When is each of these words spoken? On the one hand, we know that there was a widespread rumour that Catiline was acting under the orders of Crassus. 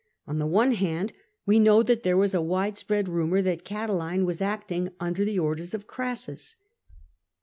On 0.25 0.39
the 0.39 0.47
one 0.47 0.71
hand, 0.71 1.13
we 1.45 1.59
know 1.59 1.83
that 1.83 2.01
there 2.01 2.17
was 2.17 2.33
a 2.33 2.41
widespread 2.41 3.07
rumour 3.07 3.39
that 3.43 3.63
Catiline 3.63 4.25
was 4.25 4.41
acting 4.41 4.89
under 4.99 5.23
the 5.23 5.37
orders 5.37 5.75
of 5.75 5.85
Crassus. 5.85 6.55